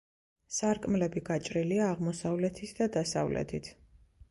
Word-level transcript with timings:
სარკმლები 0.59 1.23
გაჭრილია 1.27 1.85
აღმოსავლეთით 1.97 2.75
და 2.83 2.91
დასავლეთით. 2.99 3.73